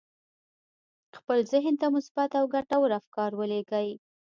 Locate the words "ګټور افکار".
2.55-3.31